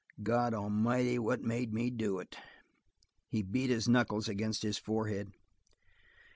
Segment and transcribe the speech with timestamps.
[0.23, 2.35] God amighty, what made me do it?"
[3.27, 5.29] He beat his knuckles against his forehead.